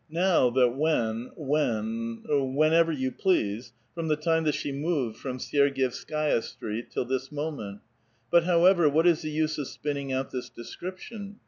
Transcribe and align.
Now 0.09 0.49
that 0.49 0.75
when— 0.75 1.29
when— 1.37 2.23
whenever 2.55 2.91
you 2.91 3.11
please; 3.11 3.71
from 3.93 4.07
the 4.07 4.15
time 4.15 4.45
that 4.45 4.55
she 4.55 4.71
moved 4.71 5.19
from 5.19 5.37
Syergievskaia 5.37 6.41
Street 6.41 6.89
till 6.89 7.05
this 7.05 7.31
moment. 7.31 7.81
But 8.31 8.45
however, 8.45 8.89
what 8.89 9.05
is 9.05 9.21
the 9.21 9.29
use 9.29 9.59
of 9.59 9.67
spinning 9.67 10.11
out 10.11 10.31
this 10.31 10.49
description? 10.49 11.37